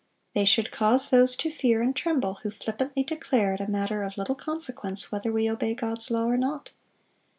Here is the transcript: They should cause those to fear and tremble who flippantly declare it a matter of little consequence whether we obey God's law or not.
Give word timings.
They 0.33 0.45
should 0.45 0.71
cause 0.71 1.11
those 1.11 1.35
to 1.35 1.51
fear 1.51 1.79
and 1.83 1.95
tremble 1.95 2.39
who 2.41 2.49
flippantly 2.49 3.03
declare 3.03 3.53
it 3.53 3.61
a 3.61 3.69
matter 3.69 4.01
of 4.01 4.17
little 4.17 4.33
consequence 4.33 5.11
whether 5.11 5.31
we 5.31 5.47
obey 5.47 5.75
God's 5.75 6.09
law 6.09 6.23
or 6.25 6.37
not. 6.37 6.71